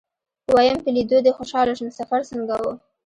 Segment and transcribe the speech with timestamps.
[0.55, 2.65] ويم په ليدو دې خوشاله شوم سفر څنګه و.